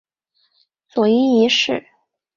[0.87, 1.85] 佐伊一世。